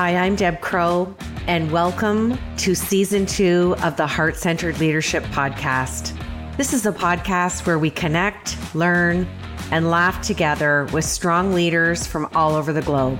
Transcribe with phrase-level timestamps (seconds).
[0.00, 1.12] Hi, I'm Deb Crow,
[1.48, 6.16] and welcome to season two of the Heart Centered Leadership Podcast.
[6.56, 9.26] This is a podcast where we connect, learn,
[9.72, 13.18] and laugh together with strong leaders from all over the globe.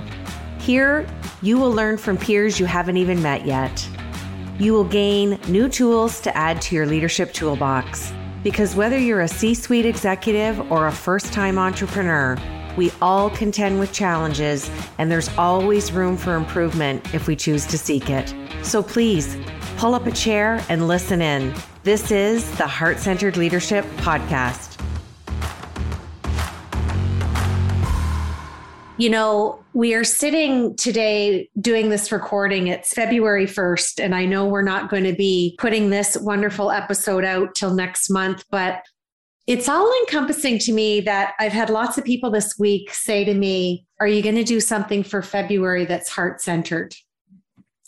[0.61, 1.05] Here,
[1.41, 3.85] you will learn from peers you haven't even met yet.
[4.57, 8.13] You will gain new tools to add to your leadership toolbox.
[8.41, 12.37] Because whether you're a C suite executive or a first time entrepreneur,
[12.77, 17.77] we all contend with challenges, and there's always room for improvement if we choose to
[17.77, 18.33] seek it.
[18.63, 19.37] So please
[19.77, 21.53] pull up a chair and listen in.
[21.83, 24.75] This is the Heart Centered Leadership Podcast.
[28.97, 32.67] You know, we are sitting today doing this recording.
[32.67, 37.23] It's February 1st, and I know we're not going to be putting this wonderful episode
[37.23, 38.81] out till next month, but
[39.49, 43.33] it's all encompassing to me that I've had lots of people this week say to
[43.33, 46.93] me, Are you going to do something for February that's heart centered?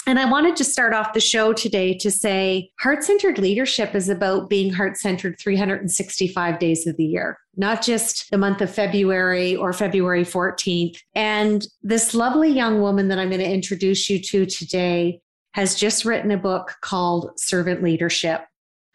[0.08, 4.10] And I wanted to start off the show today to say heart centered leadership is
[4.10, 9.56] about being heart centered 365 days of the year, not just the month of February
[9.56, 10.98] or February 14th.
[11.14, 16.06] And this lovely young woman that I'm going to introduce you to today has just
[16.06, 18.42] written a book called Servant Leadership.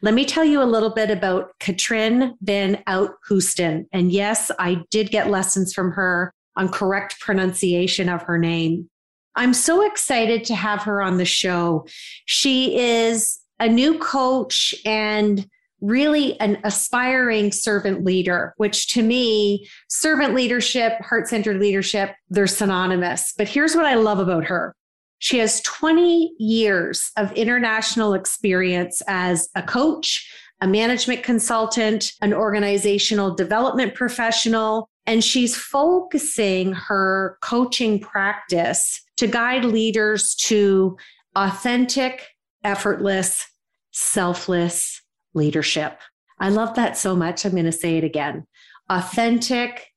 [0.03, 3.87] Let me tell you a little bit about Katrin Van Out Houston.
[3.93, 8.91] And yes, I did get lessons from her on correct pronunciation of her name.
[9.37, 11.87] I'm so excited to have her on the show.
[12.27, 15.47] She is a new coach and
[15.81, 23.35] really an aspiring servant leader, which to me, servant leadership, heart centered leadership, they're synonymous.
[23.37, 24.75] But here's what I love about her
[25.19, 33.35] she has 20 years of international experience as a coach, a management consultant, an organizational
[33.35, 40.97] development professional, and she's focusing her coaching practice to guide leaders to
[41.35, 42.27] authentic,
[42.65, 43.47] effortless,
[43.93, 45.03] selfless
[45.35, 46.01] leadership.
[46.39, 47.45] I love that so much.
[47.45, 48.47] I'm going to say it again
[48.89, 49.89] authentic,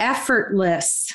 [0.00, 1.12] effortless,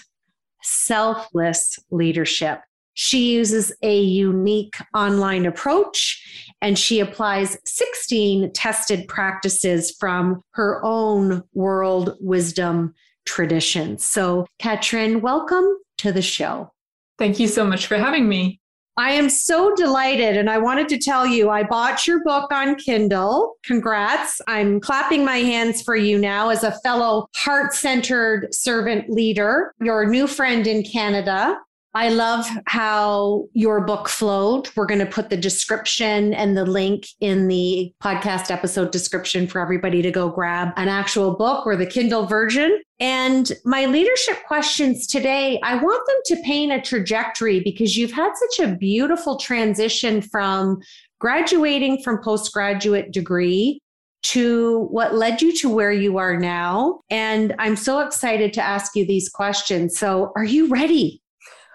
[0.62, 2.62] selfless leadership.
[3.02, 6.22] She uses a unique online approach
[6.62, 12.94] and she applies 16 tested practices from her own world wisdom
[13.24, 14.06] traditions.
[14.06, 15.66] So, Katrijn, welcome
[16.00, 16.74] to the show.
[17.18, 18.60] Thank you so much for having me.
[18.98, 20.36] I am so delighted.
[20.36, 23.56] And I wanted to tell you, I bought your book on Kindle.
[23.64, 24.42] Congrats.
[24.46, 30.06] I'm clapping my hands for you now as a fellow heart centered servant leader, your
[30.06, 31.58] new friend in Canada.
[31.96, 34.70] I love how your book flowed.
[34.76, 39.60] We're going to put the description and the link in the podcast episode description for
[39.60, 42.80] everybody to go grab an actual book or the Kindle version.
[43.00, 48.34] And my leadership questions today, I want them to paint a trajectory because you've had
[48.36, 50.80] such a beautiful transition from
[51.20, 53.82] graduating from postgraduate degree
[54.22, 57.00] to what led you to where you are now.
[57.10, 59.98] And I'm so excited to ask you these questions.
[59.98, 61.22] So, are you ready?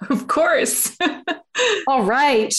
[0.11, 0.97] Of course.
[1.89, 2.53] All right.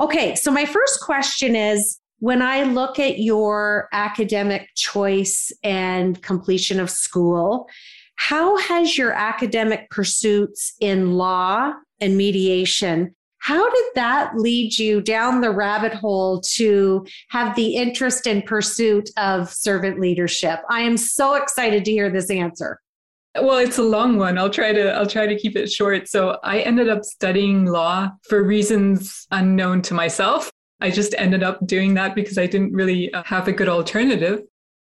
[0.00, 0.34] Okay.
[0.34, 6.88] So, my first question is when I look at your academic choice and completion of
[6.88, 7.68] school,
[8.14, 13.14] how has your academic pursuits in law and mediation
[13.46, 19.08] how did that lead you down the rabbit hole to have the interest and pursuit
[19.16, 20.58] of servant leadership?
[20.68, 22.80] I am so excited to hear this answer.
[23.40, 24.38] Well, it's a long one.
[24.38, 26.08] I'll try to I'll try to keep it short.
[26.08, 30.50] So, I ended up studying law for reasons unknown to myself.
[30.80, 34.42] I just ended up doing that because I didn't really uh, have a good alternative.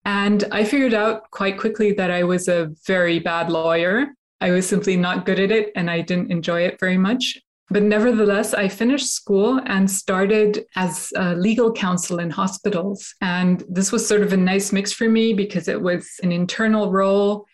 [0.06, 4.08] And I figured out quite quickly that I was a very bad lawyer.
[4.42, 7.38] I was simply not good at it and I didn't enjoy it very much.
[7.70, 13.16] But nevertheless, I finished school and started as a legal counsel in hospitals.
[13.22, 16.92] And this was sort of a nice mix for me because it was an internal
[16.92, 17.46] role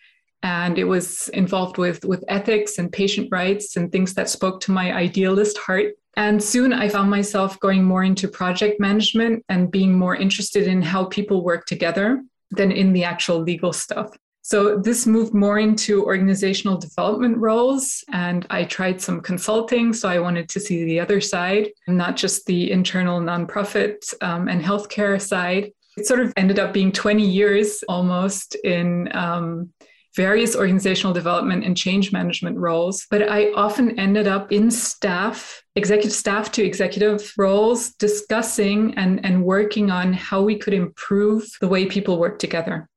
[0.42, 4.72] and it was involved with with ethics and patient rights and things that spoke to
[4.72, 5.94] my idealist heart.
[6.16, 10.82] And soon i found myself going more into project management and being more interested in
[10.82, 14.10] how people work together than in the actual legal stuff.
[14.42, 20.18] So this moved more into organizational development roles and i tried some consulting so i
[20.18, 25.72] wanted to see the other side not just the internal nonprofit um, and healthcare side.
[25.96, 29.70] It sort of ended up being 20 years almost in um,
[30.16, 36.12] various organizational development and change management roles, but I often ended up in staff, executive
[36.12, 41.86] staff to executive roles, discussing and, and working on how we could improve the way
[41.86, 42.88] people work together.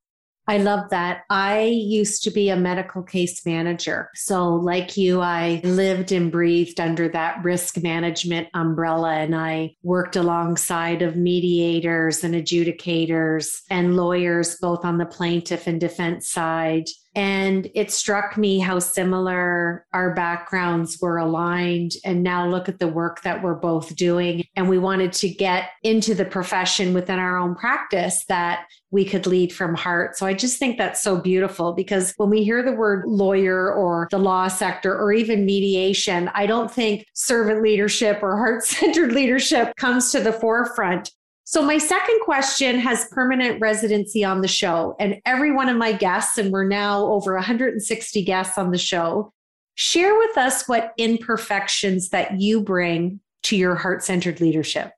[0.46, 1.22] I love that.
[1.30, 4.10] I used to be a medical case manager.
[4.14, 10.16] So, like you, I lived and breathed under that risk management umbrella, and I worked
[10.16, 16.88] alongside of mediators and adjudicators and lawyers, both on the plaintiff and defense side.
[17.14, 21.92] And it struck me how similar our backgrounds were aligned.
[22.04, 24.44] And now look at the work that we're both doing.
[24.56, 29.26] And we wanted to get into the profession within our own practice that we could
[29.26, 30.16] lead from heart.
[30.16, 34.06] So I just think that's so beautiful because when we hear the word lawyer or
[34.10, 39.74] the law sector or even mediation, I don't think servant leadership or heart centered leadership
[39.76, 41.10] comes to the forefront.
[41.46, 44.96] So, my second question has permanent residency on the show.
[44.98, 49.30] And every one of my guests, and we're now over 160 guests on the show,
[49.74, 54.92] share with us what imperfections that you bring to your heart centered leadership.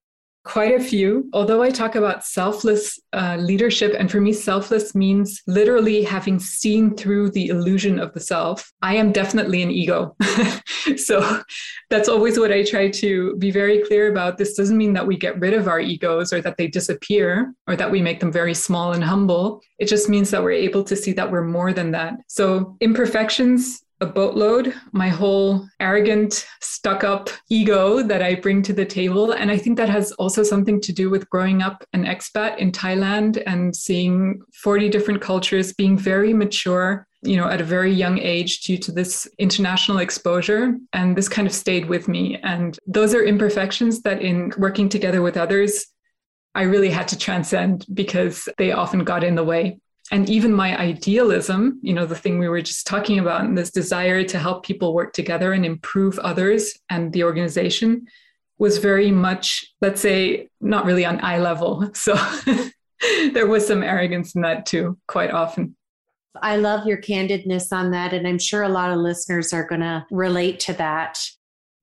[0.47, 1.29] Quite a few.
[1.33, 6.97] Although I talk about selfless uh, leadership, and for me, selfless means literally having seen
[6.97, 8.73] through the illusion of the self.
[8.81, 10.15] I am definitely an ego.
[10.97, 11.43] so
[11.91, 14.39] that's always what I try to be very clear about.
[14.39, 17.75] This doesn't mean that we get rid of our egos or that they disappear or
[17.75, 19.61] that we make them very small and humble.
[19.81, 22.19] It just means that we're able to see that we're more than that.
[22.29, 28.85] So imperfections a boatload, my whole arrogant, stuck up ego that I bring to the
[28.85, 29.33] table.
[29.33, 32.73] And I think that has also something to do with growing up an expat in
[32.73, 38.19] Thailand and seeing 40 different cultures, being very mature, you know, at a very young
[38.19, 40.77] age due to this international exposure.
[40.93, 42.39] And this kind of stayed with me.
[42.43, 45.87] And those are imperfections that in working together with others,
[46.55, 49.79] I really had to transcend because they often got in the way
[50.13, 53.71] and even my idealism, you know, the thing we were just talking about, and this
[53.71, 58.07] desire to help people work together and improve others and the organization
[58.59, 61.91] was very much, let's say, not really on eye level.
[61.95, 62.15] So
[63.33, 65.77] there was some arrogance in that too, quite often.
[66.43, 68.13] I love your candidness on that.
[68.13, 71.19] And I'm sure a lot of listeners are going to relate to that.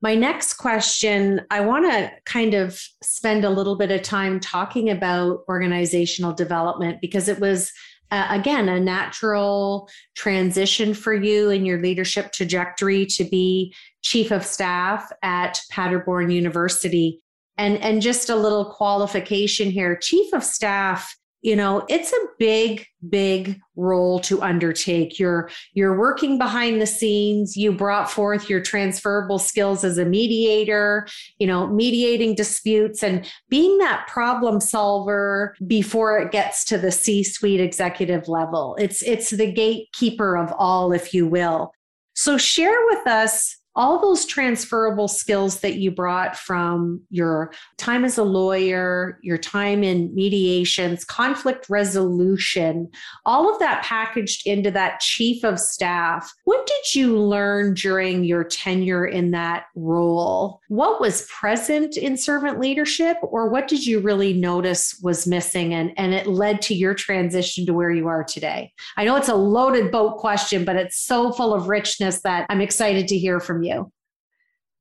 [0.01, 4.89] My next question I want to kind of spend a little bit of time talking
[4.89, 7.71] about organizational development because it was
[8.11, 14.45] uh, again, a natural transition for you in your leadership trajectory to be chief of
[14.45, 17.21] staff at Paderborn University.
[17.57, 22.87] And, and just a little qualification here chief of staff you know it's a big
[23.09, 25.19] big role to undertake.
[25.19, 27.55] You're you're working behind the scenes.
[27.57, 31.07] You brought forth your transferable skills as a mediator
[31.37, 37.23] you know mediating disputes and being that problem solver before it gets to the c
[37.23, 38.75] suite executive level.
[38.79, 41.71] It's it's the gatekeeper of all if you will.
[42.15, 48.17] So share with us all those transferable skills that you brought from your time as
[48.17, 52.89] a lawyer, your time in mediations, conflict resolution,
[53.25, 56.31] all of that packaged into that chief of staff.
[56.43, 60.61] What did you learn during your tenure in that role?
[60.67, 65.93] What was present in servant leadership, or what did you really notice was missing and,
[65.97, 68.71] and it led to your transition to where you are today?
[68.97, 72.61] I know it's a loaded boat question, but it's so full of richness that I'm
[72.61, 73.91] excited to hear from you?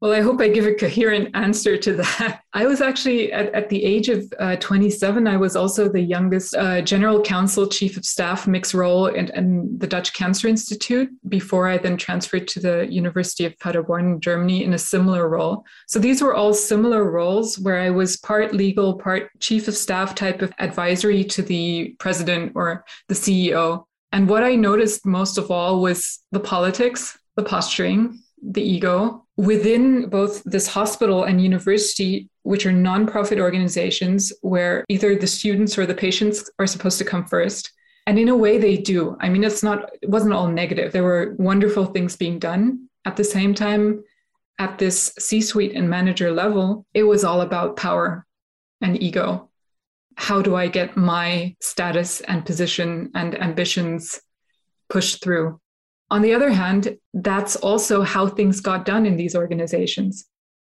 [0.03, 2.43] Well, I hope I give a coherent answer to that.
[2.53, 6.57] I was actually at, at the age of uh, 27, I was also the youngest
[6.57, 11.69] uh, general counsel, chief of staff, mixed role in, in, the Dutch Cancer Institute before
[11.69, 15.65] I then transferred to the University of Paderborn in Germany in a similar role.
[15.87, 20.17] So these were all similar roles where I was part legal, part chief of staff
[20.17, 23.85] type of advisory to the president or the CEO.
[24.11, 30.09] And what I noticed most of all was the politics, the posturing, the ego within
[30.09, 35.95] both this hospital and university which are nonprofit organizations where either the students or the
[35.95, 37.73] patients are supposed to come first.
[38.07, 39.17] And in a way they do.
[39.21, 40.93] I mean it's not it wasn't all negative.
[40.93, 42.89] There were wonderful things being done.
[43.05, 44.03] At the same time
[44.59, 48.27] at this c-suite and manager level it was all about power
[48.81, 49.51] and ego.
[50.17, 54.21] How do i get my status and position and ambitions
[54.91, 55.59] pushed through
[56.13, 60.27] on the other hand, that's also how things got done in these organizations.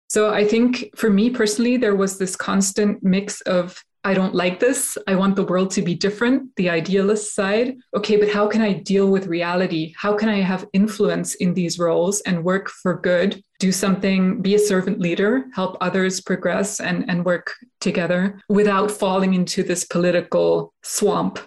[0.08, 4.60] So I think for me personally, there was this constant mix of I don't like
[4.60, 4.96] this.
[5.08, 7.78] I want the world to be different, the idealist side.
[7.96, 9.94] Okay, but how can I deal with reality?
[9.98, 13.42] How can I have influence in these roles and work for good?
[13.60, 19.34] Do something, be a servant leader, help others progress and, and work together without falling
[19.34, 21.40] into this political swamp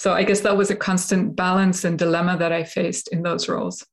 [0.00, 3.50] so I guess that was a constant balance and dilemma that I faced in those
[3.50, 3.84] roles.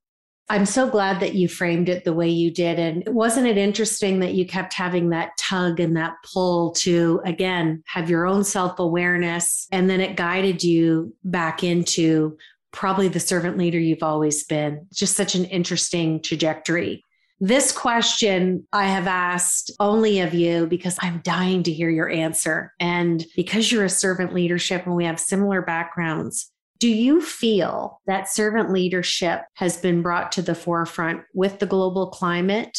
[0.48, 2.80] I'm so glad that you framed it the way you did.
[2.80, 7.84] And wasn't it interesting that you kept having that tug and that pull to, again,
[7.88, 9.68] have your own self awareness?
[9.74, 12.38] And then it guided you back into
[12.72, 14.88] probably the servant leader you've always been.
[14.94, 17.04] Just such an interesting trajectory.
[17.40, 22.74] This question I have asked only of you because I'm dying to hear your answer.
[22.80, 28.30] And because you're a servant leadership and we have similar backgrounds, do you feel that
[28.30, 32.78] servant leadership has been brought to the forefront with the global climate?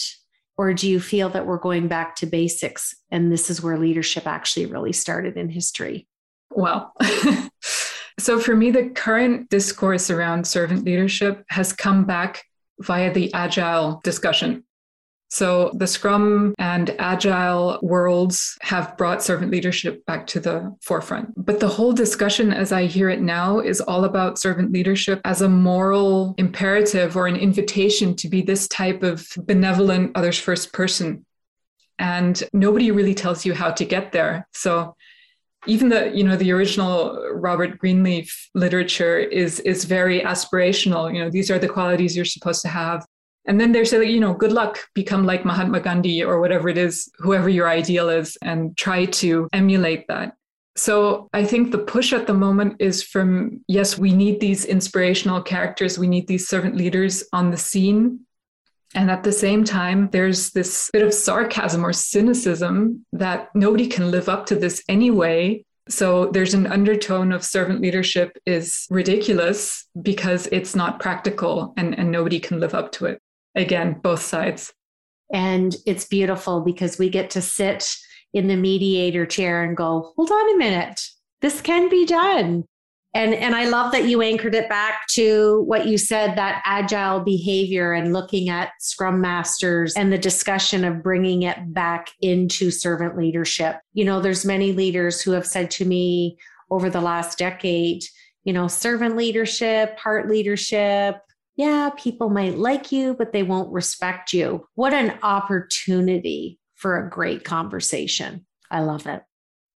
[0.57, 4.27] Or do you feel that we're going back to basics and this is where leadership
[4.27, 6.09] actually really started in history?
[6.51, 6.95] Well,
[8.19, 12.43] so for me, the current discourse around servant leadership has come back
[12.81, 14.65] via the agile discussion.
[15.31, 21.45] So the Scrum and Agile worlds have brought servant leadership back to the forefront.
[21.45, 25.43] But the whole discussion, as I hear it now, is all about servant leadership as
[25.43, 31.27] a moral imperative or an invitation to be this type of benevolent others first person.
[31.99, 34.49] And nobody really tells you how to get there.
[34.53, 34.97] So
[35.67, 41.31] even the you know the original robert greenleaf literature is is very aspirational you know
[41.31, 43.05] these are the qualities you're supposed to have
[43.49, 46.77] and then they say, you know, good luck, become like Mahatma Gandhi or whatever it
[46.77, 50.35] is, whoever your ideal is, and try to emulate that.
[50.77, 55.43] So I think the push at the moment is from yes, we need these inspirational
[55.43, 58.21] characters, we need these servant leaders on the scene.
[58.95, 64.11] And at the same time, there's this bit of sarcasm or cynicism that nobody can
[64.11, 65.65] live up to this anyway.
[65.89, 72.11] So there's an undertone of servant leadership is ridiculous because it's not practical and, and
[72.11, 73.21] nobody can live up to it
[73.55, 74.73] again, both sides.
[75.33, 77.87] And it's beautiful because we get to sit
[78.33, 81.01] in the mediator chair and go, hold on a minute,
[81.41, 82.65] this can be done.
[83.19, 87.19] And, and I love that you anchored it back to what you said that agile
[87.19, 93.17] behavior and looking at scrum masters and the discussion of bringing it back into servant
[93.17, 93.81] leadership.
[93.93, 96.39] You know, there's many leaders who have said to me
[96.71, 98.05] over the last decade,
[98.45, 101.17] you know, servant leadership, heart leadership,
[101.57, 104.65] yeah, people might like you, but they won't respect you.
[104.77, 108.47] What an opportunity for a great conversation.
[108.71, 109.25] I love it.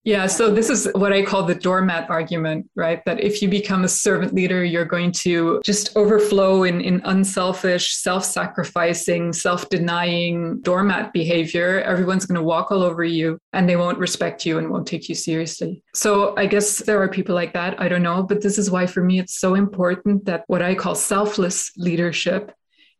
[0.05, 3.05] Yeah, so this is what I call the doormat argument, right?
[3.05, 7.95] That if you become a servant leader, you're going to just overflow in, in unselfish,
[7.95, 11.83] self sacrificing, self denying doormat behavior.
[11.83, 15.09] Everyone's going to walk all over you and they won't respect you and won't take
[15.09, 15.83] you seriously.
[15.95, 17.79] So I guess there are people like that.
[17.81, 18.23] I don't know.
[18.23, 22.53] But this is why, for me, it's so important that what I call selfless leadership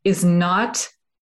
[0.05, 0.89] is not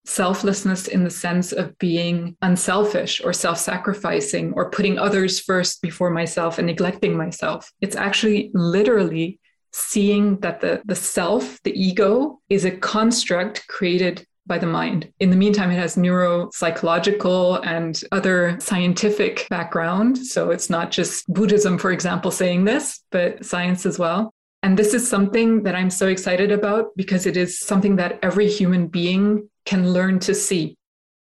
[0.10, 6.10] selflessness in the sense of being unselfish or self sacrificing or putting others first before
[6.10, 7.72] myself and neglecting myself.
[7.82, 9.40] It's actually literally
[9.72, 15.14] seeing that the, the self, the ego, is a construct created by the mind.
[15.20, 20.18] In the meantime, it has neuropsychological and other scientific background.
[20.18, 24.34] So it's not just Buddhism, for example, saying this, but science as well.
[24.64, 28.50] And this is something that I'm so excited about because it is something that every
[28.50, 30.76] human being can learn to see.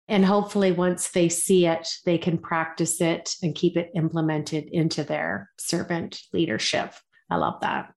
[0.06, 5.02] And hopefully, once they see it, they can practice it and keep it implemented into
[5.02, 6.94] their servant leadership.
[7.28, 7.92] I love that.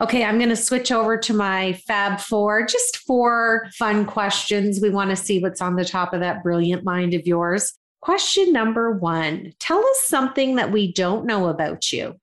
[0.00, 4.80] Okay, I'm going to switch over to my Fab Four, just four fun questions.
[4.82, 7.72] We want to see what's on the top of that brilliant mind of yours.
[8.02, 12.16] Question number one Tell us something that we don't know about you.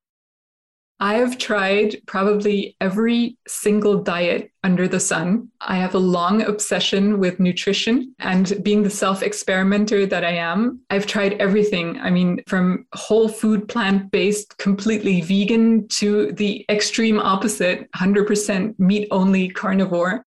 [1.02, 5.50] I have tried probably every single diet under the sun.
[5.62, 10.82] I have a long obsession with nutrition and being the self experimenter that I am.
[10.90, 11.98] I've tried everything.
[12.00, 19.08] I mean, from whole food, plant based, completely vegan to the extreme opposite 100% meat
[19.10, 20.26] only carnivore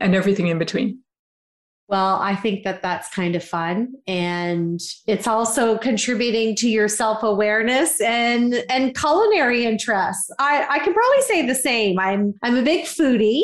[0.00, 1.01] and everything in between.
[1.88, 8.00] Well, I think that that's kind of fun and it's also contributing to your self-awareness
[8.00, 10.30] and and culinary interests.
[10.38, 11.98] I I can probably say the same.
[11.98, 13.42] I'm I'm a big foodie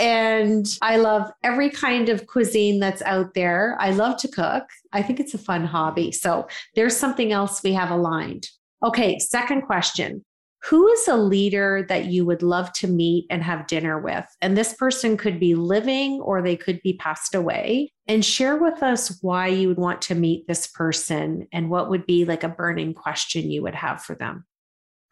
[0.00, 3.76] and I love every kind of cuisine that's out there.
[3.78, 4.64] I love to cook.
[4.94, 6.10] I think it's a fun hobby.
[6.10, 8.48] So there's something else we have aligned.
[8.82, 10.24] Okay, second question.
[10.64, 14.26] Who is a leader that you would love to meet and have dinner with?
[14.42, 17.92] And this person could be living or they could be passed away.
[18.06, 22.04] And share with us why you would want to meet this person and what would
[22.06, 24.44] be like a burning question you would have for them.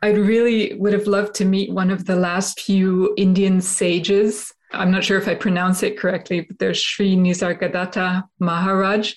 [0.03, 4.53] I really would have loved to meet one of the last few Indian sages.
[4.73, 9.15] I'm not sure if I pronounce it correctly, but there's Sri Nisargadatta Maharaj.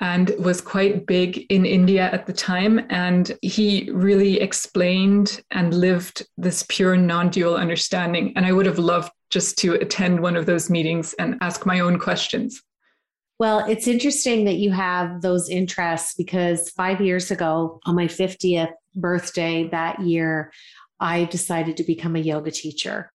[0.00, 2.86] And was quite big in India at the time.
[2.90, 8.32] And he really explained and lived this pure non dual understanding.
[8.36, 11.80] And I would have loved just to attend one of those meetings and ask my
[11.80, 12.62] own questions.
[13.38, 18.72] Well, it's interesting that you have those interests because five years ago, on my 50th
[18.96, 20.52] birthday that year,
[20.98, 23.12] I decided to become a yoga teacher.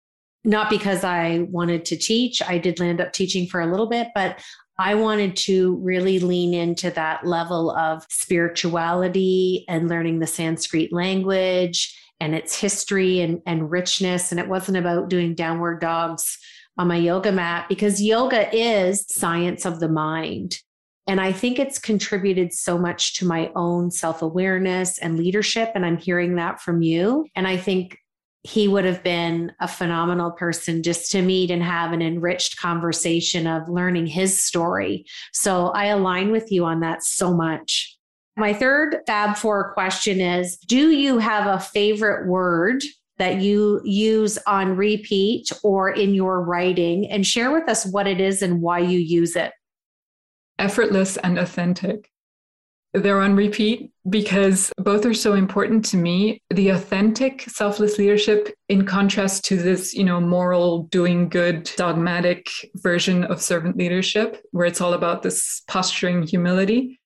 [0.45, 4.09] Not because I wanted to teach, I did land up teaching for a little bit,
[4.15, 4.43] but
[4.81, 11.95] I wanted to really lean into that level of spirituality and learning the Sanskrit language
[12.19, 14.33] and its history and, and richness.
[14.33, 16.39] And it wasn't about doing downward dogs
[16.79, 20.59] on my yoga mat because yoga is science of the mind.
[21.07, 25.73] And I think it's contributed so much to my own self awareness and leadership.
[25.75, 27.27] And I'm hearing that from you.
[27.35, 27.99] And I think
[28.43, 33.47] he would have been a phenomenal person just to meet and have an enriched conversation
[33.47, 35.05] of learning his story.
[35.33, 37.97] So I align with you on that so much.
[38.37, 42.83] My third Fab Four question is Do you have a favorite word
[43.19, 47.11] that you use on repeat or in your writing?
[47.11, 49.53] And share with us what it is and why you use it.
[50.59, 52.10] Effortless and authentic.
[52.93, 56.43] They're on repeat because both are so important to me.
[56.51, 63.25] The authentic selfless leadership, in contrast to this, you know, moral, doing good, dogmatic version
[63.25, 67.01] of servant leadership, where it's all about this posturing humility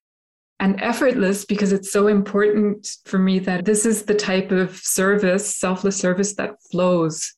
[0.59, 5.55] and effortless because it's so important for me that this is the type of service,
[5.55, 7.35] selfless service that flows.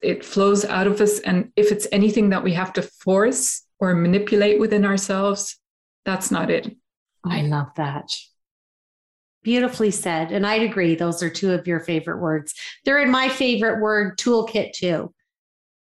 [0.00, 1.20] It flows out of us.
[1.20, 5.60] And if it's anything that we have to force or manipulate within ourselves,
[6.04, 6.76] that's not it.
[7.24, 8.10] I love that.
[9.42, 10.32] Beautifully said.
[10.32, 10.94] And I'd agree.
[10.94, 12.54] Those are two of your favorite words.
[12.84, 15.12] They're in my favorite word toolkit, too.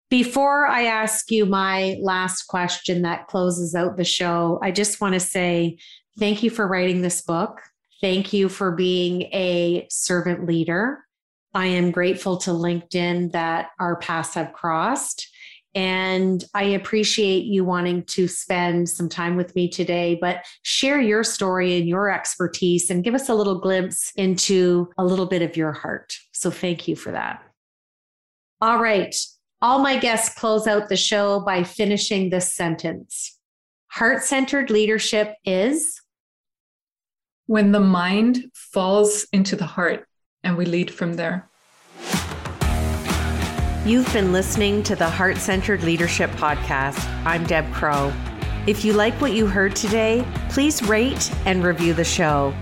[0.10, 5.14] Before I ask you my last question that closes out the show, I just want
[5.14, 5.78] to say
[6.20, 7.62] Thank you for writing this book.
[8.02, 11.06] Thank you for being a servant leader.
[11.54, 15.28] I am grateful to LinkedIn that our paths have crossed.
[15.76, 21.24] And I appreciate you wanting to spend some time with me today, but share your
[21.24, 25.56] story and your expertise and give us a little glimpse into a little bit of
[25.56, 26.16] your heart.
[26.32, 27.44] So thank you for that.
[28.60, 29.16] All right.
[29.62, 33.38] All my guests close out the show by finishing this sentence
[33.90, 36.02] Heart centered leadership is
[37.48, 40.08] when the mind falls into the heart
[40.44, 41.50] and we lead from there.
[43.88, 47.02] You've been listening to the Heart Centered Leadership Podcast.
[47.26, 48.12] I'm Deb Crow.
[48.68, 52.54] If you like what you heard today, please rate and review the show.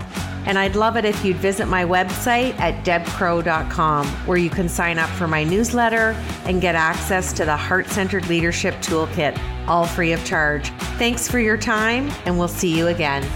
[0.46, 5.00] And I'd love it if you'd visit my website at debcrow.com, where you can sign
[5.00, 9.36] up for my newsletter and get access to the Heart Centered Leadership Toolkit,
[9.66, 10.70] all free of charge.
[10.96, 13.28] Thanks for your time, and we'll see you again.